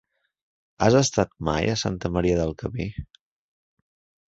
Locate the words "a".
1.73-1.77